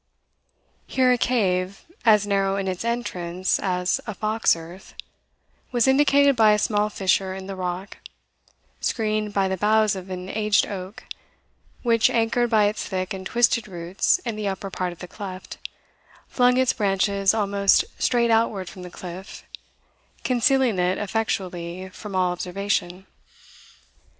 [0.87, 4.95] Here a cave, as narrow in its entrance as a fox earth,
[5.71, 7.99] was indicated by a small fissure in the rock,
[8.79, 11.03] screened by the boughs of an aged oak,
[11.83, 15.59] which, anchored by its thick and twisted roots in the upper part of the cleft,
[16.27, 19.45] flung its branches almost straight outward from the cliff,
[20.23, 23.05] concealing it effectually from all observation.